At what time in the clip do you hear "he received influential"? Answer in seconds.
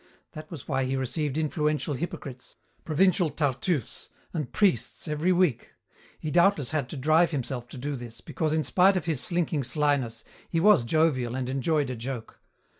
0.85-1.93